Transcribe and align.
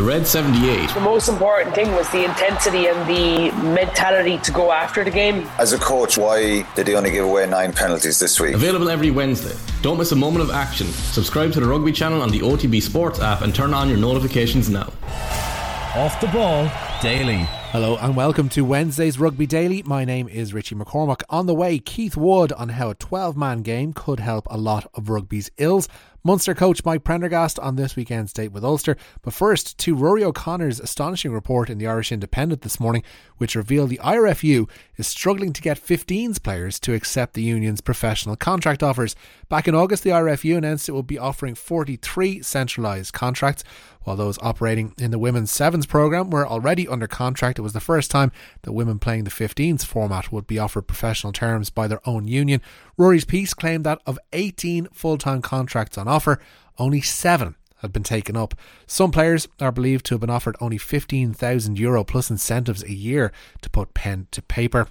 The 0.00 0.06
Red 0.06 0.26
78. 0.26 0.94
The 0.94 1.00
most 1.00 1.28
important 1.28 1.74
thing 1.74 1.92
was 1.92 2.08
the 2.08 2.24
intensity 2.24 2.86
and 2.86 2.98
the 3.06 3.52
mentality 3.62 4.38
to 4.38 4.50
go 4.50 4.72
after 4.72 5.04
the 5.04 5.10
game. 5.10 5.46
As 5.58 5.74
a 5.74 5.78
coach, 5.78 6.16
why 6.16 6.62
did 6.74 6.88
he 6.88 6.94
only 6.94 7.10
give 7.10 7.26
away 7.26 7.46
nine 7.46 7.74
penalties 7.74 8.18
this 8.18 8.40
week? 8.40 8.54
Available 8.54 8.88
every 8.88 9.10
Wednesday. 9.10 9.54
Don't 9.82 9.98
miss 9.98 10.12
a 10.12 10.16
moment 10.16 10.42
of 10.42 10.50
action. 10.52 10.86
Subscribe 10.86 11.52
to 11.52 11.60
the 11.60 11.66
Rugby 11.66 11.92
channel 11.92 12.22
on 12.22 12.30
the 12.30 12.40
OTB 12.40 12.80
Sports 12.80 13.20
app 13.20 13.42
and 13.42 13.54
turn 13.54 13.74
on 13.74 13.90
your 13.90 13.98
notifications 13.98 14.70
now. 14.70 14.90
Off 15.94 16.18
the 16.22 16.28
ball 16.28 16.72
daily. 17.02 17.46
Hello 17.72 17.98
and 17.98 18.16
welcome 18.16 18.48
to 18.48 18.62
Wednesday's 18.62 19.18
Rugby 19.18 19.46
Daily. 19.46 19.82
My 19.84 20.04
name 20.04 20.28
is 20.28 20.54
Richie 20.54 20.74
McCormack. 20.74 21.22
On 21.28 21.46
the 21.46 21.54
way, 21.54 21.78
Keith 21.78 22.16
Wood 22.16 22.52
on 22.52 22.70
how 22.70 22.90
a 22.90 22.94
12 22.94 23.36
man 23.36 23.62
game 23.62 23.92
could 23.92 24.18
help 24.18 24.46
a 24.50 24.56
lot 24.56 24.90
of 24.94 25.10
rugby's 25.10 25.50
ills. 25.58 25.88
Munster 26.22 26.54
coach 26.54 26.84
Mike 26.84 27.02
Prendergast 27.02 27.58
on 27.60 27.76
this 27.76 27.96
weekend's 27.96 28.34
date 28.34 28.52
with 28.52 28.62
Ulster. 28.62 28.96
But 29.22 29.32
first, 29.32 29.78
to 29.78 29.96
Ruaidhri 29.96 30.22
O'Connor's 30.22 30.78
astonishing 30.78 31.32
report 31.32 31.70
in 31.70 31.78
the 31.78 31.86
Irish 31.86 32.12
Independent 32.12 32.60
this 32.60 32.78
morning, 32.78 33.02
which 33.38 33.54
revealed 33.54 33.88
the 33.88 34.00
IRFU 34.02 34.68
is 34.96 35.06
struggling 35.06 35.54
to 35.54 35.62
get 35.62 35.82
15s 35.82 36.42
players 36.42 36.78
to 36.80 36.92
accept 36.92 37.32
the 37.32 37.42
union's 37.42 37.80
professional 37.80 38.36
contract 38.36 38.82
offers. 38.82 39.16
Back 39.48 39.66
in 39.66 39.74
August, 39.74 40.04
the 40.04 40.10
IRFU 40.10 40.58
announced 40.58 40.90
it 40.90 40.92
would 40.92 41.06
be 41.06 41.18
offering 41.18 41.54
43 41.54 42.42
centralised 42.42 43.14
contracts, 43.14 43.64
while 44.02 44.16
those 44.16 44.38
operating 44.40 44.94
in 44.98 45.10
the 45.10 45.18
women's 45.18 45.50
sevens 45.50 45.86
programme 45.86 46.30
were 46.30 46.46
already 46.46 46.88
under 46.88 47.06
contract. 47.06 47.58
It 47.58 47.62
was 47.62 47.72
the 47.72 47.80
first 47.80 48.10
time 48.10 48.32
that 48.62 48.72
women 48.72 48.98
playing 48.98 49.24
the 49.24 49.30
15s 49.30 49.84
format 49.84 50.32
would 50.32 50.46
be 50.46 50.58
offered 50.58 50.82
professional 50.82 51.32
terms 51.32 51.70
by 51.70 51.86
their 51.86 52.06
own 52.08 52.26
union. 52.26 52.60
Ruaidhri's 52.98 53.24
piece 53.24 53.54
claimed 53.54 53.84
that 53.84 54.00
of 54.06 54.18
18 54.32 54.88
full 54.92 55.18
time 55.18 55.42
contracts 55.42 55.98
on 55.98 56.08
offer, 56.10 56.40
only 56.78 57.00
seven 57.00 57.54
had 57.80 57.92
been 57.92 58.02
taken 58.02 58.36
up. 58.36 58.54
Some 58.86 59.10
players 59.10 59.48
are 59.58 59.72
believed 59.72 60.04
to 60.06 60.14
have 60.14 60.20
been 60.20 60.30
offered 60.30 60.56
only 60.60 60.78
15,000 60.78 61.78
euro 61.78 62.04
plus 62.04 62.30
incentives 62.30 62.82
a 62.82 62.92
year 62.92 63.32
to 63.62 63.70
put 63.70 63.94
pen 63.94 64.26
to 64.32 64.42
paper. 64.42 64.86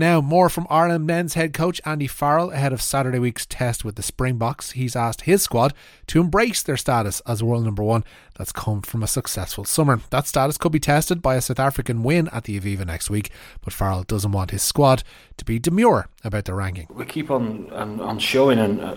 Now, 0.00 0.22
more 0.22 0.48
from 0.48 0.66
Ireland 0.70 1.06
men's 1.06 1.34
head 1.34 1.52
coach 1.52 1.78
Andy 1.84 2.06
Farrell 2.06 2.52
ahead 2.52 2.72
of 2.72 2.80
Saturday 2.80 3.18
week's 3.18 3.44
test 3.44 3.84
with 3.84 3.96
the 3.96 4.02
Springboks. 4.02 4.70
He's 4.70 4.96
asked 4.96 5.20
his 5.20 5.42
squad 5.42 5.74
to 6.06 6.22
embrace 6.22 6.62
their 6.62 6.78
status 6.78 7.20
as 7.26 7.42
world 7.42 7.64
number 7.64 7.82
one 7.82 8.04
that's 8.38 8.50
come 8.50 8.80
from 8.80 9.02
a 9.02 9.06
successful 9.06 9.66
summer. 9.66 10.00
That 10.08 10.26
status 10.26 10.56
could 10.56 10.72
be 10.72 10.80
tested 10.80 11.20
by 11.20 11.34
a 11.34 11.42
South 11.42 11.58
African 11.58 12.02
win 12.02 12.28
at 12.28 12.44
the 12.44 12.58
Aviva 12.58 12.86
next 12.86 13.10
week, 13.10 13.28
but 13.60 13.74
Farrell 13.74 14.04
doesn't 14.04 14.32
want 14.32 14.52
his 14.52 14.62
squad 14.62 15.02
to 15.36 15.44
be 15.44 15.58
demure 15.58 16.08
about 16.24 16.46
the 16.46 16.54
ranking. 16.54 16.86
We 16.88 17.04
keep 17.04 17.30
on 17.30 17.70
on, 17.70 18.00
on 18.00 18.18
showing 18.20 18.58
and 18.58 18.80
uh, 18.80 18.96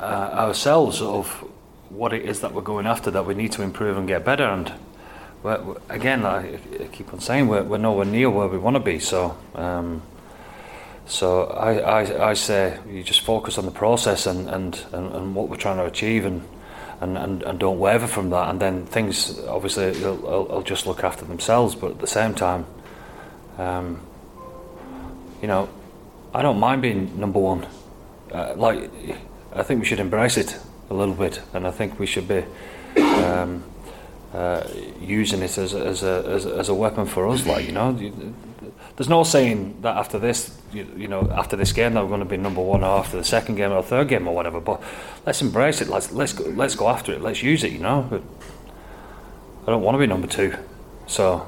uh, 0.00 0.02
ourselves 0.02 1.00
of 1.00 1.28
what 1.88 2.12
it 2.12 2.24
is 2.24 2.40
that 2.40 2.52
we're 2.52 2.62
going 2.62 2.88
after, 2.88 3.12
that 3.12 3.26
we 3.26 3.34
need 3.34 3.52
to 3.52 3.62
improve 3.62 3.96
and 3.96 4.08
get 4.08 4.24
better. 4.24 4.42
And 4.42 4.72
again, 5.88 6.26
I 6.26 6.58
keep 6.90 7.14
on 7.14 7.20
saying 7.20 7.46
we're, 7.46 7.62
we're 7.62 7.78
nowhere 7.78 8.06
near 8.06 8.28
where 8.28 8.48
we 8.48 8.58
want 8.58 8.74
to 8.74 8.80
be. 8.80 8.98
So. 8.98 9.38
Um, 9.54 10.02
so 11.06 11.44
I, 11.44 12.02
I, 12.02 12.30
I 12.30 12.34
say 12.34 12.78
you 12.88 13.02
just 13.02 13.20
focus 13.20 13.58
on 13.58 13.64
the 13.64 13.70
process 13.70 14.26
and, 14.26 14.48
and, 14.48 14.84
and, 14.92 15.14
and 15.14 15.34
what 15.34 15.48
we're 15.48 15.56
trying 15.56 15.76
to 15.76 15.84
achieve 15.84 16.24
and, 16.24 16.42
and, 17.00 17.16
and, 17.16 17.42
and 17.44 17.58
don't 17.60 17.78
waver 17.78 18.08
from 18.08 18.30
that. 18.30 18.48
And 18.50 18.60
then 18.60 18.86
things 18.86 19.38
obviously 19.44 19.92
will, 20.02 20.46
will 20.46 20.62
just 20.62 20.86
look 20.86 21.04
after 21.04 21.24
themselves. 21.24 21.76
But 21.76 21.92
at 21.92 21.98
the 22.00 22.08
same 22.08 22.34
time 22.34 22.66
um, 23.56 24.00
you 25.40 25.48
know 25.48 25.68
I 26.34 26.42
don't 26.42 26.58
mind 26.58 26.82
being 26.82 27.18
number 27.18 27.38
one. 27.38 27.66
Uh, 28.32 28.54
like 28.56 28.90
I 29.54 29.62
think 29.62 29.80
we 29.80 29.86
should 29.86 30.00
embrace 30.00 30.36
it 30.36 30.58
a 30.90 30.94
little 30.94 31.14
bit. 31.14 31.40
And 31.54 31.66
I 31.66 31.70
think 31.70 31.98
we 31.98 32.06
should 32.06 32.26
be 32.26 32.44
um, 33.00 33.62
uh, 34.34 34.66
using 35.00 35.40
it 35.42 35.56
as 35.56 35.72
as, 35.72 36.02
a, 36.02 36.24
as, 36.26 36.46
a, 36.46 36.56
as 36.56 36.68
a 36.68 36.74
weapon 36.74 37.06
for 37.06 37.28
us 37.28 37.46
like 37.46 37.64
you 37.64 37.72
know 37.72 37.96
there's 38.96 39.08
no 39.08 39.24
saying 39.24 39.82
that 39.82 39.96
after 39.96 40.18
this, 40.18 40.58
you, 40.72 40.86
you 40.96 41.06
know, 41.06 41.30
after 41.30 41.54
this 41.54 41.72
game 41.72 41.94
that 41.94 42.02
we're 42.02 42.08
going 42.08 42.20
to 42.20 42.26
be 42.26 42.38
number 42.38 42.62
one, 42.62 42.82
or 42.82 42.98
after 42.98 43.18
the 43.18 43.24
second 43.24 43.56
game 43.56 43.70
or 43.70 43.82
third 43.82 44.08
game 44.08 44.26
or 44.26 44.34
whatever. 44.34 44.60
But 44.60 44.82
let's 45.26 45.42
embrace 45.42 45.82
it. 45.82 45.88
Let's 45.88 46.12
let's 46.12 46.32
go, 46.32 46.44
let's 46.44 46.74
go 46.74 46.88
after 46.88 47.12
it. 47.12 47.20
Let's 47.20 47.42
use 47.42 47.62
it. 47.62 47.72
You 47.72 47.80
know, 47.80 48.08
I 49.66 49.70
don't 49.70 49.82
want 49.82 49.96
to 49.96 49.98
be 49.98 50.06
number 50.06 50.26
two. 50.26 50.54
So 51.06 51.38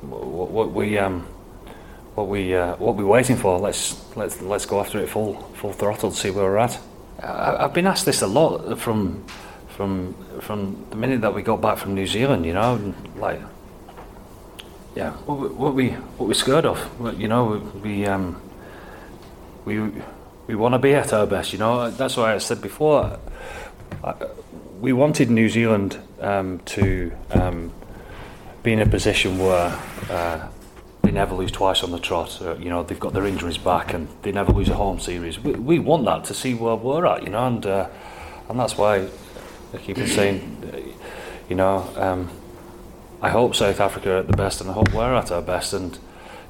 what, 0.00 0.50
what 0.50 0.72
we 0.72 0.96
um, 0.96 1.26
what 2.14 2.28
we 2.28 2.54
uh, 2.54 2.76
what 2.76 2.96
we're 2.96 3.06
waiting 3.06 3.36
for? 3.36 3.58
Let's 3.58 4.16
let's 4.16 4.40
let's 4.40 4.64
go 4.64 4.80
after 4.80 4.98
it 4.98 5.08
full 5.08 5.34
full 5.54 5.74
throttle 5.74 6.10
to 6.10 6.16
see 6.16 6.30
where 6.30 6.44
we're 6.44 6.56
at. 6.56 6.78
I, 7.22 7.64
I've 7.64 7.74
been 7.74 7.86
asked 7.86 8.06
this 8.06 8.22
a 8.22 8.26
lot 8.26 8.78
from 8.78 9.22
from 9.68 10.14
from 10.40 10.86
the 10.88 10.96
minute 10.96 11.20
that 11.20 11.34
we 11.34 11.42
got 11.42 11.60
back 11.60 11.76
from 11.76 11.94
New 11.94 12.06
Zealand. 12.06 12.46
You 12.46 12.54
know, 12.54 12.94
like 13.16 13.40
yeah, 14.96 15.12
what 15.26 15.38
we, 15.38 15.48
what 15.48 15.74
we 15.74 15.90
what 15.90 16.26
we're 16.26 16.34
scared 16.34 16.64
of, 16.64 16.80
you 17.20 17.28
know, 17.28 17.70
we 17.84 18.06
um, 18.06 18.40
we 19.66 19.92
we 20.46 20.54
want 20.54 20.72
to 20.72 20.78
be 20.78 20.94
at 20.94 21.12
our 21.12 21.26
best. 21.26 21.52
You 21.52 21.58
know, 21.58 21.90
that's 21.90 22.16
why 22.16 22.34
I 22.34 22.38
said 22.38 22.62
before. 22.62 23.18
I, 24.02 24.14
we 24.80 24.94
wanted 24.94 25.30
New 25.30 25.50
Zealand 25.50 25.98
um, 26.20 26.60
to 26.60 27.12
um, 27.30 27.72
be 28.62 28.72
in 28.72 28.80
a 28.80 28.86
position 28.86 29.38
where 29.38 29.78
uh, 30.10 30.48
they 31.02 31.10
never 31.10 31.34
lose 31.34 31.50
twice 31.50 31.82
on 31.82 31.90
the 31.90 31.98
trot. 31.98 32.40
Uh, 32.40 32.56
you 32.56 32.70
know, 32.70 32.82
they've 32.82 33.00
got 33.00 33.12
their 33.12 33.26
injuries 33.26 33.58
back 33.58 33.92
and 33.92 34.08
they 34.22 34.32
never 34.32 34.52
lose 34.52 34.68
a 34.68 34.74
home 34.74 34.98
series. 34.98 35.38
We, 35.38 35.52
we 35.52 35.78
want 35.78 36.06
that 36.06 36.24
to 36.24 36.34
see 36.34 36.54
where 36.54 36.74
we're 36.74 37.04
at. 37.06 37.22
You 37.22 37.30
know, 37.30 37.46
and 37.46 37.66
uh, 37.66 37.88
and 38.48 38.58
that's 38.58 38.78
why 38.78 39.08
I 39.74 39.76
keep 39.76 39.98
saying, 39.98 40.94
you 41.50 41.56
know. 41.56 41.86
Um, 41.96 42.30
I 43.20 43.30
hope 43.30 43.54
South 43.54 43.80
Africa 43.80 44.12
are 44.12 44.18
at 44.18 44.26
the 44.26 44.36
best, 44.36 44.60
and 44.60 44.70
I 44.70 44.74
hope 44.74 44.92
we're 44.92 45.14
at 45.14 45.30
our 45.30 45.42
best. 45.42 45.72
And 45.72 45.98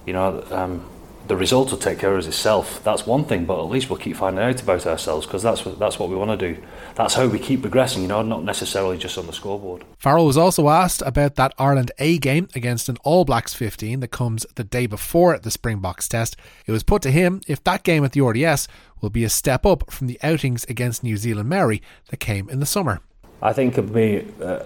you 0.04 0.12
know, 0.12 0.44
um, 0.50 0.84
the 1.28 1.36
result 1.36 1.70
will 1.70 1.78
take 1.78 1.98
care 1.98 2.16
of 2.16 2.26
itself. 2.26 2.82
That's 2.84 3.06
one 3.06 3.24
thing, 3.24 3.44
but 3.44 3.58
at 3.58 3.68
least 3.68 3.90
we'll 3.90 3.98
keep 3.98 4.16
finding 4.16 4.44
out 4.44 4.62
about 4.62 4.86
ourselves 4.86 5.26
because 5.26 5.42
that's 5.42 5.64
what, 5.64 5.78
that's 5.78 5.98
what 5.98 6.08
we 6.08 6.16
want 6.16 6.38
to 6.38 6.54
do. 6.54 6.62
That's 6.94 7.14
how 7.14 7.26
we 7.26 7.38
keep 7.38 7.62
progressing. 7.62 8.02
You 8.02 8.08
know, 8.08 8.22
not 8.22 8.44
necessarily 8.44 8.98
just 8.98 9.18
on 9.18 9.26
the 9.26 9.32
scoreboard. 9.32 9.84
Farrell 9.98 10.26
was 10.26 10.36
also 10.36 10.68
asked 10.68 11.02
about 11.02 11.34
that 11.36 11.54
Ireland 11.58 11.90
A 11.98 12.18
game 12.18 12.48
against 12.54 12.88
an 12.88 12.96
All 13.04 13.24
Blacks 13.24 13.54
15 13.54 14.00
that 14.00 14.08
comes 14.08 14.46
the 14.54 14.64
day 14.64 14.86
before 14.86 15.38
the 15.38 15.50
Springboks 15.50 16.08
test. 16.08 16.36
It 16.66 16.72
was 16.72 16.82
put 16.82 17.02
to 17.02 17.10
him 17.10 17.40
if 17.46 17.62
that 17.64 17.82
game 17.82 18.04
at 18.04 18.12
the 18.12 18.20
RDS 18.20 18.68
will 19.00 19.10
be 19.10 19.24
a 19.24 19.28
step 19.30 19.66
up 19.66 19.90
from 19.90 20.06
the 20.06 20.18
outings 20.22 20.64
against 20.68 21.02
New 21.02 21.16
Zealand 21.16 21.48
Maori 21.48 21.82
that 22.10 22.18
came 22.18 22.48
in 22.48 22.60
the 22.60 22.66
summer. 22.66 23.00
I 23.42 23.52
think 23.52 23.74
it'd 23.74 23.92
be. 23.92 24.26
Uh, 24.42 24.64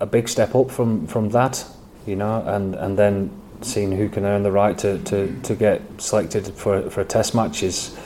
a 0.00 0.06
big 0.06 0.28
step 0.28 0.54
up 0.54 0.70
from 0.70 1.06
from 1.06 1.30
that, 1.30 1.64
you 2.06 2.16
know, 2.16 2.42
and 2.46 2.74
and 2.74 2.98
then 2.98 3.30
seeing 3.62 3.92
who 3.92 4.08
can 4.08 4.24
earn 4.24 4.42
the 4.42 4.52
right 4.52 4.76
to, 4.78 4.98
to, 4.98 5.40
to 5.42 5.54
get 5.54 5.80
selected 5.98 6.46
for 6.54 6.90
for 6.90 7.00
a 7.00 7.04
test 7.04 7.34
match 7.34 7.62
is 7.62 7.96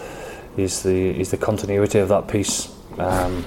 is 0.57 0.83
the 0.83 1.21
is 1.21 1.31
the 1.31 1.37
continuity 1.37 1.99
of 1.99 2.09
that 2.09 2.29
piece. 2.29 2.73
Um, 2.99 3.45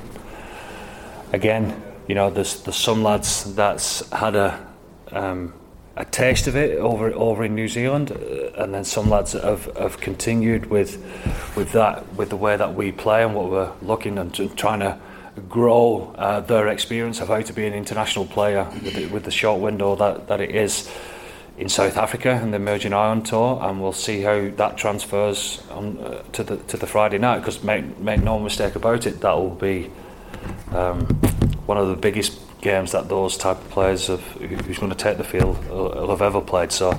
again, 1.31 1.81
you 2.07 2.15
know, 2.15 2.29
there's 2.29 2.61
there's 2.63 2.75
some 2.75 3.03
lads 3.03 3.55
that's 3.55 4.07
had 4.11 4.35
a 4.35 4.67
um, 5.11 5.53
a 5.95 6.05
taste 6.05 6.47
of 6.47 6.55
it 6.55 6.77
over 6.79 7.11
over 7.13 7.43
in 7.43 7.55
New 7.55 7.67
Zealand, 7.67 8.11
uh, 8.11 8.61
and 8.61 8.73
then 8.73 8.83
some 8.83 9.09
lads 9.09 9.33
have, 9.33 9.65
have 9.77 9.99
continued 9.99 10.67
with 10.67 10.97
with 11.55 11.71
that 11.73 12.13
with 12.15 12.29
the 12.29 12.37
way 12.37 12.57
that 12.57 12.73
we 12.73 12.91
play 12.91 13.23
and 13.23 13.35
what 13.35 13.49
we're 13.49 13.71
looking 13.81 14.17
and 14.17 14.33
trying 14.57 14.79
to 14.79 14.97
grow 15.49 16.13
uh, 16.17 16.39
their 16.41 16.67
experience 16.67 17.19
of 17.19 17.27
how 17.27 17.41
to 17.41 17.53
be 17.53 17.65
an 17.65 17.73
international 17.73 18.25
player 18.25 18.67
with 18.83 18.93
the, 18.93 19.05
with 19.07 19.23
the 19.23 19.31
short 19.31 19.61
window 19.61 19.95
that, 19.95 20.27
that 20.27 20.41
it 20.41 20.55
is 20.55 20.89
in 21.57 21.69
South 21.69 21.97
Africa 21.97 22.39
and 22.41 22.51
the 22.51 22.57
Emerging 22.57 22.93
Ireland 22.93 23.27
Tour, 23.27 23.59
and 23.61 23.81
we'll 23.81 23.93
see 23.93 24.21
how 24.21 24.49
that 24.49 24.77
transfers 24.77 25.61
on 25.69 25.99
uh, 25.99 26.23
to 26.31 26.43
the 26.43 26.57
to 26.57 26.77
the 26.77 26.87
Friday 26.87 27.19
night. 27.19 27.39
Because 27.39 27.63
make 27.63 27.99
make 27.99 28.23
no 28.23 28.39
mistake 28.39 28.75
about 28.75 29.05
it, 29.05 29.21
that 29.21 29.33
will 29.33 29.51
be 29.51 29.91
um, 30.71 31.05
one 31.67 31.77
of 31.77 31.87
the 31.89 31.95
biggest 31.95 32.39
games 32.61 32.91
that 32.93 33.09
those 33.09 33.37
type 33.37 33.57
of 33.57 33.69
players 33.69 34.07
have, 34.07 34.23
who's 34.65 34.79
going 34.79 34.89
to 34.89 34.97
take 34.97 35.17
the 35.17 35.23
field 35.23 35.63
will 35.67 36.09
have 36.09 36.21
ever 36.21 36.41
played. 36.41 36.71
So 36.71 36.91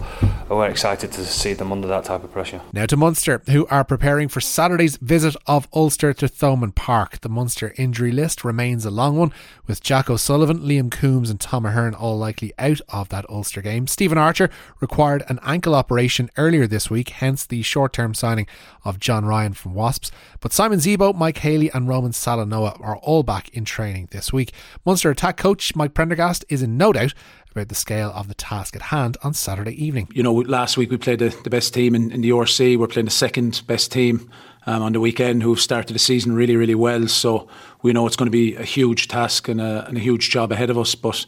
we're 0.49 0.69
excited 0.69 1.11
to 1.12 1.25
see 1.25 1.55
them 1.55 1.73
under 1.73 1.88
that 1.88 2.05
type 2.05 2.23
of 2.23 2.32
pressure. 2.32 2.61
Now 2.73 2.87
to 2.87 2.96
Munster, 2.96 3.43
who 3.49 3.67
are 3.67 3.85
preparing 3.85 4.29
for 4.29 4.41
Saturday's 4.41 4.96
visit 4.96 5.37
of 5.46 5.69
Ulster 5.73 6.12
to 6.14 6.26
Thomond 6.26 6.75
Park. 6.75 7.20
The 7.20 7.29
Munster 7.29 7.75
injury 7.76 8.12
list 8.12 8.44
remains 8.44 8.85
a 8.85 8.91
long 8.91 9.17
one, 9.17 9.32
with 9.67 9.82
Jack 9.82 10.11
O'Sullivan, 10.11 10.61
Liam 10.61 10.91
Coombes, 10.91 11.31
and 11.31 11.41
Tom 11.41 11.64
Ahern 11.64 11.94
all 11.94 12.19
likely 12.19 12.52
out 12.58 12.81
of 12.91 13.08
that 13.08 13.29
Ulster 13.29 13.62
game. 13.62 13.87
Stephen 13.87 14.19
Archer 14.19 14.50
required 14.81 15.25
an 15.29 15.41
ankle 15.43 15.75
operation 15.75 16.31
earlier 16.37 16.67
this 16.67 16.90
week, 16.90 17.08
hence 17.11 17.47
the 17.47 17.62
short 17.62 17.93
term 17.93 18.14
signing 18.14 18.47
of 18.85 19.00
John 19.00 19.25
Ryan 19.25 19.55
from 19.55 19.75
Wasps. 19.75 20.11
But 20.40 20.52
Simon 20.52 20.79
Zebo, 20.79 21.14
Mike 21.14 21.38
Haley, 21.38 21.70
and 21.73 21.88
Roman 21.88 22.12
Salanoa 22.12 22.79
are 22.81 22.97
all 22.99 23.23
back 23.23 23.49
in 23.50 23.64
training 23.64 24.08
this 24.11 24.32
week. 24.32 24.52
Munster 24.85 25.11
attack 25.11 25.37
coach 25.37 25.75
Mike 25.75 25.94
Prendergast 25.94 26.44
is 26.49 26.62
in 26.62 26.76
no 26.76 26.93
doubt 26.93 27.14
about 27.55 27.69
the 27.69 27.75
scale 27.75 28.11
of 28.17 28.27
the 28.27 28.35
task 28.35 28.75
at 28.75 28.83
hand 28.83 29.17
on 29.23 29.33
Saturday 29.33 29.73
evening. 29.83 30.09
You 30.12 30.25
know, 30.25 30.33
last 30.33 30.77
week 30.77 30.91
we 30.91 30.97
played 30.97 31.21
the, 31.21 31.29
the 31.45 31.51
best 31.51 31.73
team 31.73 31.95
in, 31.95 32.11
in 32.11 32.21
the 32.21 32.31
URC. 32.31 32.77
We're 32.77 32.89
playing 32.89 33.05
the 33.05 33.12
second 33.12 33.62
best 33.69 33.93
team 33.93 34.29
um, 34.67 34.83
on 34.83 34.93
the 34.93 34.99
weekend 34.99 35.45
who've 35.45 35.61
started 35.61 35.95
the 35.95 36.01
season 36.01 36.35
really, 36.35 36.56
really 36.56 36.75
well. 36.75 37.06
So 37.06 37.47
we 37.83 37.93
know 37.93 38.09
it's 38.09 38.17
going 38.17 38.27
to 38.27 38.33
be 38.33 38.56
a 38.56 38.65
huge 38.65 39.06
task 39.06 39.49
and 39.49 39.61
a, 39.61 39.87
and 39.87 39.97
a 39.97 40.01
huge 40.01 40.31
job 40.31 40.51
ahead 40.51 40.69
of 40.69 40.77
us. 40.77 40.97
But 40.97 41.27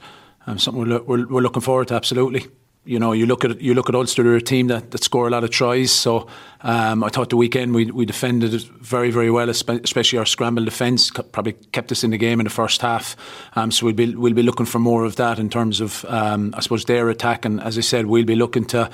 um, 0.48 0.58
something 0.58 0.88
we're, 0.88 1.02
we're, 1.02 1.28
we're 1.28 1.42
looking 1.42 1.62
forward 1.62 1.88
to 1.88 1.94
absolutely 1.94 2.48
you 2.86 2.98
know, 2.98 3.12
you 3.12 3.26
look 3.26 3.44
at 3.44 3.60
you 3.60 3.74
look 3.74 3.88
at 3.88 3.94
Ulster, 3.94 4.22
they're 4.22 4.36
a 4.36 4.40
team 4.40 4.68
that, 4.68 4.92
that 4.92 5.02
score 5.02 5.26
a 5.26 5.30
lot 5.30 5.44
of 5.44 5.50
tries. 5.50 5.90
So 5.90 6.28
um, 6.62 7.02
I 7.02 7.08
thought 7.08 7.30
the 7.30 7.36
weekend 7.36 7.74
we, 7.74 7.90
we 7.90 8.06
defended 8.06 8.52
very 8.80 9.10
very 9.10 9.30
well, 9.30 9.50
especially 9.50 10.18
our 10.18 10.26
scramble 10.26 10.64
defence 10.64 11.10
probably 11.32 11.54
kept 11.72 11.90
us 11.92 12.04
in 12.04 12.10
the 12.10 12.18
game 12.18 12.40
in 12.40 12.44
the 12.44 12.50
first 12.50 12.80
half. 12.80 13.16
Um, 13.56 13.70
so 13.70 13.86
we'll 13.86 13.94
be 13.94 14.14
we'll 14.14 14.34
be 14.34 14.42
looking 14.42 14.66
for 14.66 14.78
more 14.78 15.04
of 15.04 15.16
that 15.16 15.38
in 15.38 15.50
terms 15.50 15.80
of 15.80 16.04
um, 16.08 16.54
I 16.56 16.60
suppose 16.60 16.84
their 16.84 17.08
attack, 17.08 17.44
and 17.44 17.60
as 17.60 17.76
I 17.76 17.82
said, 17.82 18.06
we'll 18.06 18.24
be 18.24 18.36
looking 18.36 18.64
to 18.66 18.90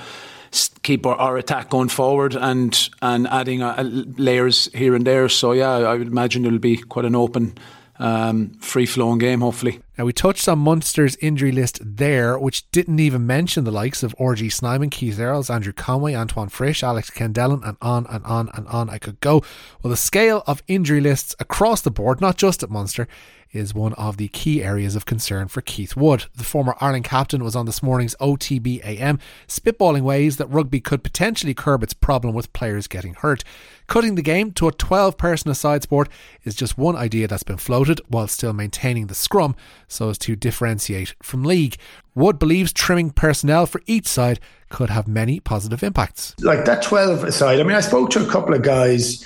keep 0.81 1.05
our, 1.05 1.15
our 1.15 1.37
attack 1.37 1.69
going 1.69 1.89
forward 1.89 2.35
and 2.35 2.89
and 3.01 3.27
adding 3.27 3.61
uh, 3.61 3.83
layers 4.17 4.69
here 4.73 4.95
and 4.95 5.05
there. 5.05 5.29
So 5.29 5.51
yeah, 5.51 5.71
I 5.71 5.95
would 5.95 6.07
imagine 6.07 6.45
it'll 6.45 6.57
be 6.57 6.77
quite 6.77 7.05
an 7.05 7.15
open 7.15 7.57
um, 7.99 8.49
free 8.59 8.87
flowing 8.87 9.19
game, 9.19 9.41
hopefully. 9.41 9.82
Now, 9.97 10.05
we 10.05 10.13
touched 10.13 10.47
on 10.47 10.57
Munster's 10.57 11.15
injury 11.17 11.51
list 11.51 11.79
there, 11.83 12.39
which 12.39 12.69
didn't 12.71 12.99
even 12.99 13.27
mention 13.27 13.63
the 13.63 13.71
likes 13.71 14.01
of 14.01 14.15
RG 14.17 14.51
Snyman, 14.51 14.89
Keith 14.89 15.19
Earls, 15.19 15.51
Andrew 15.51 15.71
Conway, 15.71 16.15
Antoine 16.15 16.49
Frisch, 16.49 16.83
Alex 16.83 17.11
Kendellen, 17.11 17.61
and 17.63 17.77
on 17.79 18.07
and 18.07 18.25
on 18.25 18.49
and 18.55 18.67
on 18.67 18.89
I 18.89 18.97
could 18.97 19.19
go. 19.19 19.43
Well, 19.81 19.91
the 19.91 19.97
scale 19.97 20.41
of 20.47 20.63
injury 20.67 20.99
lists 20.99 21.35
across 21.39 21.81
the 21.81 21.91
board, 21.91 22.21
not 22.21 22.37
just 22.37 22.63
at 22.63 22.71
Munster, 22.71 23.07
is 23.53 23.73
one 23.73 23.93
of 23.93 24.17
the 24.17 24.27
key 24.29 24.63
areas 24.63 24.95
of 24.95 25.05
concern 25.05 25.47
for 25.47 25.61
Keith 25.61 25.95
Wood. 25.95 26.25
The 26.35 26.43
former 26.43 26.75
Ireland 26.81 27.05
captain 27.05 27.43
was 27.43 27.55
on 27.55 27.67
this 27.67 27.83
morning's 27.83 28.15
OTB 28.15 28.83
AM, 28.83 29.19
spitballing 29.47 30.01
ways 30.01 30.37
that 30.37 30.49
rugby 30.49 30.81
could 30.81 31.03
potentially 31.03 31.53
curb 31.53 31.83
its 31.83 31.93
problem 31.93 32.33
with 32.33 32.51
players 32.51 32.87
getting 32.87 33.13
hurt. 33.13 33.43
Cutting 33.87 34.15
the 34.15 34.21
game 34.21 34.51
to 34.53 34.67
a 34.67 34.71
12 34.71 35.17
person 35.17 35.51
aside 35.51 35.83
sport 35.83 36.09
is 36.43 36.55
just 36.55 36.77
one 36.77 36.95
idea 36.95 37.27
that's 37.27 37.43
been 37.43 37.57
floated 37.57 38.01
while 38.07 38.27
still 38.27 38.53
maintaining 38.53 39.07
the 39.07 39.15
scrum 39.15 39.55
so 39.87 40.09
as 40.09 40.17
to 40.19 40.35
differentiate 40.35 41.13
from 41.21 41.43
league. 41.43 41.75
Wood 42.15 42.39
believes 42.39 42.73
trimming 42.73 43.11
personnel 43.11 43.65
for 43.65 43.81
each 43.85 44.07
side 44.07 44.39
could 44.69 44.89
have 44.89 45.07
many 45.07 45.39
positive 45.39 45.83
impacts. 45.83 46.33
Like 46.39 46.65
that 46.65 46.81
12 46.81 47.23
aside, 47.25 47.59
I 47.59 47.63
mean, 47.63 47.75
I 47.75 47.81
spoke 47.81 48.09
to 48.11 48.25
a 48.25 48.29
couple 48.29 48.55
of 48.55 48.63
guys 48.63 49.23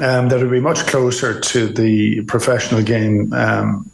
um, 0.00 0.28
that 0.28 0.40
would 0.40 0.50
be 0.50 0.60
much 0.60 0.86
closer 0.86 1.38
to 1.38 1.68
the 1.68 2.22
professional 2.22 2.82
game. 2.82 3.32
Um, 3.32 3.90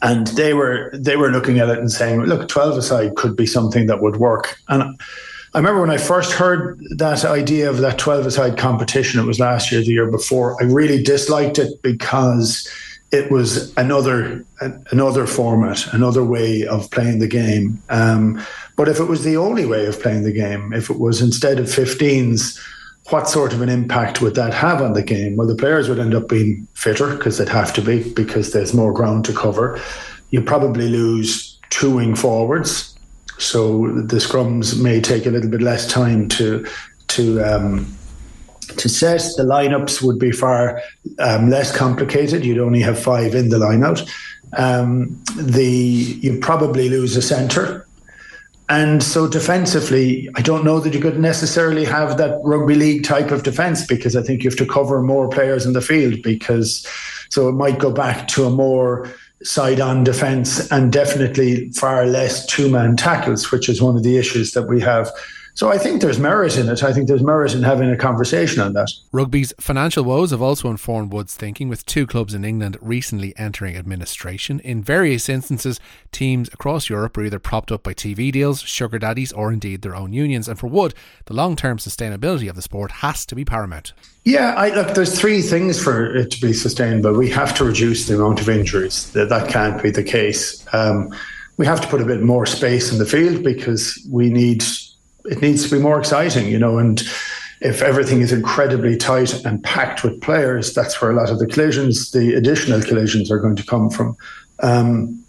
and 0.00 0.28
they 0.28 0.54
were 0.54 0.90
they 0.92 1.16
were 1.16 1.30
looking 1.30 1.58
at 1.58 1.68
it 1.68 1.78
and 1.78 1.90
saying, 1.90 2.22
"Look, 2.22 2.48
twelve 2.48 2.76
aside 2.76 3.16
could 3.16 3.36
be 3.36 3.46
something 3.46 3.86
that 3.86 4.00
would 4.00 4.16
work." 4.16 4.56
And 4.68 4.82
I 5.54 5.58
remember 5.58 5.80
when 5.80 5.90
I 5.90 5.98
first 5.98 6.32
heard 6.32 6.80
that 6.96 7.24
idea 7.24 7.68
of 7.68 7.78
that 7.78 7.98
twelve 7.98 8.26
aside 8.26 8.56
competition. 8.58 9.20
It 9.20 9.26
was 9.26 9.40
last 9.40 9.72
year, 9.72 9.80
the 9.80 9.88
year 9.88 10.10
before. 10.10 10.56
I 10.62 10.66
really 10.66 11.02
disliked 11.02 11.58
it 11.58 11.82
because 11.82 12.68
it 13.12 13.30
was 13.30 13.76
another 13.76 14.44
another 14.90 15.26
format, 15.26 15.92
another 15.92 16.24
way 16.24 16.66
of 16.66 16.90
playing 16.90 17.18
the 17.18 17.28
game. 17.28 17.82
Um, 17.88 18.44
but 18.76 18.88
if 18.88 18.98
it 19.00 19.04
was 19.04 19.22
the 19.22 19.36
only 19.36 19.66
way 19.66 19.86
of 19.86 20.00
playing 20.00 20.22
the 20.22 20.32
game, 20.32 20.72
if 20.72 20.90
it 20.90 20.98
was 20.98 21.20
instead 21.20 21.58
of 21.58 21.66
15s 21.66 22.58
what 23.10 23.28
sort 23.28 23.52
of 23.52 23.60
an 23.60 23.68
impact 23.68 24.20
would 24.20 24.34
that 24.36 24.54
have 24.54 24.80
on 24.80 24.92
the 24.92 25.02
game? 25.02 25.36
Well, 25.36 25.46
the 25.46 25.56
players 25.56 25.88
would 25.88 25.98
end 25.98 26.14
up 26.14 26.28
being 26.28 26.66
fitter 26.74 27.16
because 27.16 27.38
they'd 27.38 27.48
have 27.48 27.72
to 27.74 27.82
be 27.82 28.08
because 28.12 28.52
there's 28.52 28.74
more 28.74 28.92
ground 28.92 29.24
to 29.26 29.32
cover. 29.32 29.80
You 30.30 30.40
probably 30.42 30.88
lose 30.88 31.58
two 31.70 31.96
wing 31.96 32.14
forwards, 32.14 32.96
so 33.38 33.88
the 33.88 34.16
scrums 34.16 34.80
may 34.80 35.00
take 35.00 35.26
a 35.26 35.30
little 35.30 35.50
bit 35.50 35.62
less 35.62 35.86
time 35.86 36.28
to 36.30 36.64
to 37.08 37.40
um, 37.42 37.96
to 38.76 38.88
set. 38.88 39.22
The 39.36 39.42
lineouts 39.42 40.00
would 40.02 40.18
be 40.18 40.30
far 40.30 40.80
um, 41.18 41.50
less 41.50 41.74
complicated. 41.76 42.44
You'd 42.44 42.58
only 42.58 42.80
have 42.80 42.98
five 42.98 43.34
in 43.34 43.48
the 43.48 43.58
lineout. 43.58 44.08
Um, 44.56 45.20
the 45.36 45.66
you 45.66 46.38
probably 46.38 46.88
lose 46.88 47.16
a 47.16 47.22
centre 47.22 47.86
and 48.72 49.02
so 49.02 49.28
defensively, 49.28 50.30
I 50.34 50.40
don't 50.40 50.64
know 50.64 50.80
that 50.80 50.94
you 50.94 51.00
could 51.00 51.20
necessarily 51.20 51.84
have 51.84 52.16
that 52.16 52.40
rugby 52.42 52.74
league 52.74 53.04
type 53.04 53.30
of 53.30 53.42
defence 53.42 53.86
because 53.86 54.16
I 54.16 54.22
think 54.22 54.42
you 54.42 54.48
have 54.48 54.58
to 54.60 54.64
cover 54.64 55.02
more 55.02 55.28
players 55.28 55.66
in 55.66 55.74
the 55.74 55.82
field 55.82 56.22
because 56.22 56.86
so 57.28 57.50
it 57.50 57.52
might 57.52 57.78
go 57.78 57.92
back 57.92 58.28
to 58.28 58.46
a 58.46 58.50
more 58.50 59.12
side 59.42 59.78
on 59.78 60.04
defence 60.04 60.72
and 60.72 60.90
definitely 60.90 61.70
far 61.72 62.06
less 62.06 62.46
two 62.46 62.70
man 62.70 62.96
tackles, 62.96 63.52
which 63.52 63.68
is 63.68 63.82
one 63.82 63.94
of 63.94 64.04
the 64.04 64.16
issues 64.16 64.52
that 64.52 64.62
we 64.62 64.80
have 64.80 65.10
so 65.54 65.70
I 65.70 65.78
think 65.78 66.00
there's 66.00 66.18
merit 66.18 66.56
in 66.56 66.68
it. 66.68 66.82
I 66.82 66.92
think 66.92 67.08
there's 67.08 67.22
merit 67.22 67.54
in 67.54 67.62
having 67.62 67.90
a 67.90 67.96
conversation 67.96 68.62
on 68.62 68.72
that. 68.72 68.90
Rugby's 69.12 69.52
financial 69.60 70.04
woes 70.04 70.30
have 70.30 70.40
also 70.40 70.70
informed 70.70 71.12
Wood's 71.12 71.34
thinking, 71.34 71.68
with 71.68 71.84
two 71.84 72.06
clubs 72.06 72.32
in 72.32 72.44
England 72.44 72.78
recently 72.80 73.34
entering 73.36 73.76
administration. 73.76 74.60
In 74.60 74.82
various 74.82 75.28
instances, 75.28 75.78
teams 76.10 76.48
across 76.52 76.88
Europe 76.88 77.16
are 77.18 77.24
either 77.24 77.38
propped 77.38 77.70
up 77.70 77.82
by 77.82 77.92
TV 77.92 78.32
deals, 78.32 78.60
sugar 78.60 78.98
daddies, 78.98 79.32
or 79.32 79.52
indeed 79.52 79.82
their 79.82 79.94
own 79.94 80.12
unions. 80.12 80.48
And 80.48 80.58
for 80.58 80.68
Wood, 80.68 80.94
the 81.26 81.34
long 81.34 81.56
term 81.56 81.78
sustainability 81.78 82.48
of 82.48 82.56
the 82.56 82.62
sport 82.62 82.90
has 82.90 83.26
to 83.26 83.34
be 83.34 83.44
paramount. 83.44 83.92
Yeah, 84.24 84.54
I, 84.54 84.70
look, 84.70 84.94
there's 84.94 85.18
three 85.18 85.42
things 85.42 85.82
for 85.82 86.14
it 86.14 86.30
to 86.30 86.40
be 86.40 86.52
sustainable. 86.52 87.12
We 87.14 87.28
have 87.30 87.54
to 87.56 87.64
reduce 87.64 88.06
the 88.06 88.14
amount 88.14 88.40
of 88.40 88.48
injuries. 88.48 89.10
That, 89.12 89.28
that 89.28 89.50
can't 89.50 89.82
be 89.82 89.90
the 89.90 90.04
case. 90.04 90.64
Um, 90.72 91.12
we 91.56 91.66
have 91.66 91.80
to 91.80 91.88
put 91.88 92.00
a 92.00 92.04
bit 92.04 92.22
more 92.22 92.46
space 92.46 92.92
in 92.92 92.98
the 92.98 93.04
field 93.04 93.42
because 93.42 93.98
we 94.10 94.30
need 94.30 94.64
it 95.24 95.40
needs 95.40 95.68
to 95.68 95.74
be 95.74 95.80
more 95.80 95.98
exciting, 95.98 96.48
you 96.48 96.58
know, 96.58 96.78
and 96.78 97.02
if 97.60 97.80
everything 97.80 98.20
is 98.20 98.32
incredibly 98.32 98.96
tight 98.96 99.44
and 99.44 99.62
packed 99.62 100.02
with 100.02 100.20
players, 100.20 100.74
that's 100.74 101.00
where 101.00 101.12
a 101.12 101.14
lot 101.14 101.30
of 101.30 101.38
the 101.38 101.46
collisions, 101.46 102.10
the 102.10 102.34
additional 102.34 102.82
collisions, 102.82 103.30
are 103.30 103.38
going 103.38 103.56
to 103.56 103.64
come 103.64 103.88
from. 103.88 104.16
Um, 104.60 105.24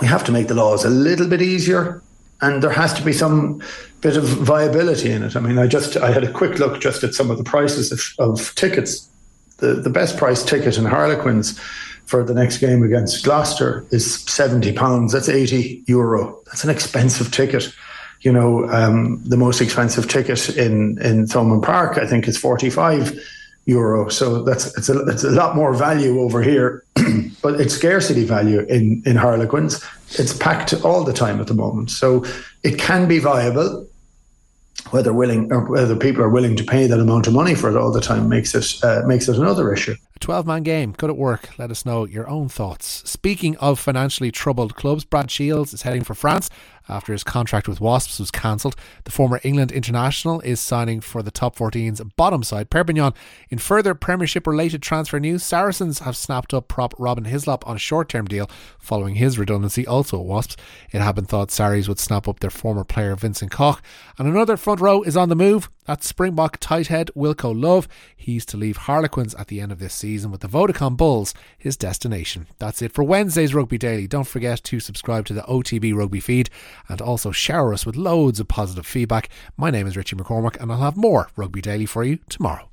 we 0.00 0.06
have 0.06 0.24
to 0.24 0.32
make 0.32 0.46
the 0.46 0.54
laws 0.54 0.84
a 0.84 0.90
little 0.90 1.26
bit 1.26 1.42
easier, 1.42 2.00
and 2.40 2.62
there 2.62 2.70
has 2.70 2.94
to 2.94 3.02
be 3.02 3.12
some 3.12 3.60
bit 4.00 4.16
of 4.16 4.24
viability 4.24 5.10
in 5.10 5.24
it. 5.24 5.34
I 5.34 5.40
mean, 5.40 5.58
I 5.58 5.66
just 5.66 5.96
I 5.96 6.12
had 6.12 6.22
a 6.22 6.30
quick 6.30 6.60
look 6.60 6.80
just 6.80 7.02
at 7.02 7.14
some 7.14 7.30
of 7.30 7.38
the 7.38 7.44
prices 7.44 7.90
of, 7.90 8.30
of 8.30 8.54
tickets. 8.54 9.08
The 9.56 9.74
the 9.74 9.90
best 9.90 10.16
price 10.16 10.44
ticket 10.44 10.78
in 10.78 10.84
Harlequins 10.84 11.58
for 12.06 12.22
the 12.22 12.34
next 12.34 12.58
game 12.58 12.84
against 12.84 13.24
Gloucester 13.24 13.84
is 13.90 14.20
seventy 14.22 14.72
pounds. 14.72 15.12
That's 15.12 15.28
eighty 15.28 15.82
euro. 15.86 16.40
That's 16.46 16.62
an 16.62 16.70
expensive 16.70 17.32
ticket 17.32 17.74
you 18.22 18.32
know, 18.32 18.68
um, 18.70 19.22
the 19.24 19.36
most 19.36 19.60
expensive 19.60 20.08
ticket 20.08 20.48
in 20.56 21.00
in 21.02 21.26
Thomond 21.26 21.62
Park, 21.62 21.98
I 21.98 22.06
think, 22.06 22.26
is 22.26 22.36
forty 22.36 22.70
five 22.70 23.18
euro. 23.68 24.08
So 24.08 24.42
that's 24.42 24.76
it's 24.76 24.88
a 24.88 25.00
it's 25.06 25.24
a 25.24 25.30
lot 25.30 25.54
more 25.54 25.74
value 25.74 26.20
over 26.20 26.42
here, 26.42 26.82
but 27.42 27.60
it's 27.60 27.74
scarcity 27.74 28.24
value 28.24 28.60
in 28.60 29.02
in 29.06 29.16
Harlequins. 29.16 29.84
It's 30.18 30.36
packed 30.36 30.72
all 30.84 31.04
the 31.04 31.12
time 31.12 31.40
at 31.40 31.46
the 31.46 31.54
moment, 31.54 31.90
so 31.90 32.24
it 32.64 32.78
can 32.78 33.06
be 33.06 33.18
viable. 33.18 33.86
Whether 34.90 35.12
willing 35.12 35.52
or 35.52 35.68
whether 35.68 35.96
people 35.96 36.22
are 36.22 36.30
willing 36.30 36.56
to 36.56 36.64
pay 36.64 36.86
that 36.86 36.98
amount 36.98 37.26
of 37.26 37.34
money 37.34 37.54
for 37.54 37.68
it 37.68 37.76
all 37.76 37.92
the 37.92 38.00
time 38.00 38.28
makes 38.28 38.54
it 38.54 38.82
uh, 38.82 39.02
makes 39.06 39.28
it 39.28 39.36
another 39.36 39.72
issue. 39.72 39.96
A 40.18 40.26
12 40.28 40.48
man 40.48 40.64
game. 40.64 40.94
Good 40.98 41.10
at 41.10 41.16
work. 41.16 41.56
Let 41.58 41.70
us 41.70 41.86
know 41.86 42.04
your 42.04 42.28
own 42.28 42.48
thoughts. 42.48 43.08
Speaking 43.08 43.56
of 43.58 43.78
financially 43.78 44.32
troubled 44.32 44.74
clubs, 44.74 45.04
Brad 45.04 45.30
Shields 45.30 45.72
is 45.72 45.82
heading 45.82 46.02
for 46.02 46.16
France 46.16 46.50
after 46.88 47.12
his 47.12 47.22
contract 47.22 47.68
with 47.68 47.80
Wasps 47.80 48.18
was 48.18 48.32
cancelled. 48.32 48.74
The 49.04 49.12
former 49.12 49.40
England 49.44 49.70
international 49.70 50.40
is 50.40 50.58
signing 50.58 51.00
for 51.00 51.22
the 51.22 51.30
top 51.30 51.54
14's 51.56 52.00
bottom 52.16 52.42
side, 52.42 52.68
Perpignan. 52.68 53.12
In 53.48 53.58
further 53.58 53.94
Premiership 53.94 54.44
related 54.44 54.82
transfer 54.82 55.20
news, 55.20 55.44
Saracens 55.44 56.00
have 56.00 56.16
snapped 56.16 56.52
up 56.52 56.66
prop 56.66 56.94
Robin 56.98 57.26
Hislop 57.26 57.64
on 57.68 57.76
a 57.76 57.78
short 57.78 58.08
term 58.08 58.26
deal 58.26 58.50
following 58.80 59.16
his 59.16 59.38
redundancy, 59.38 59.86
also 59.86 60.18
at 60.18 60.26
Wasps. 60.26 60.56
It 60.90 61.00
had 61.00 61.14
been 61.14 61.26
thought 61.26 61.52
Sarries 61.52 61.88
would 61.88 62.00
snap 62.00 62.26
up 62.26 62.40
their 62.40 62.50
former 62.50 62.82
player 62.82 63.14
Vincent 63.14 63.52
Koch. 63.52 63.80
And 64.18 64.26
another 64.26 64.56
front 64.56 64.80
row 64.80 65.02
is 65.02 65.16
on 65.16 65.28
the 65.28 65.36
move. 65.36 65.70
That's 65.88 66.06
Springbok 66.06 66.58
tight 66.60 66.88
head 66.88 67.10
Wilco 67.16 67.58
Louw. 67.58 67.86
He's 68.14 68.44
to 68.44 68.58
leave 68.58 68.76
Harlequins 68.76 69.34
at 69.36 69.46
the 69.46 69.58
end 69.58 69.72
of 69.72 69.78
this 69.78 69.94
season 69.94 70.30
with 70.30 70.42
the 70.42 70.46
Vodacom 70.46 70.98
Bulls 70.98 71.32
his 71.56 71.78
destination. 71.78 72.46
That's 72.58 72.82
it 72.82 72.92
for 72.92 73.02
Wednesday's 73.02 73.54
Rugby 73.54 73.78
Daily. 73.78 74.06
Don't 74.06 74.26
forget 74.26 74.62
to 74.64 74.80
subscribe 74.80 75.24
to 75.24 75.32
the 75.32 75.40
OTB 75.44 75.94
Rugby 75.94 76.20
feed 76.20 76.50
and 76.90 77.00
also 77.00 77.30
shower 77.30 77.72
us 77.72 77.86
with 77.86 77.96
loads 77.96 78.38
of 78.38 78.48
positive 78.48 78.86
feedback. 78.86 79.30
My 79.56 79.70
name 79.70 79.86
is 79.86 79.96
Richie 79.96 80.16
McCormack 80.16 80.60
and 80.60 80.70
I'll 80.70 80.82
have 80.82 80.98
more 80.98 81.30
Rugby 81.36 81.62
Daily 81.62 81.86
for 81.86 82.04
you 82.04 82.18
tomorrow. 82.28 82.66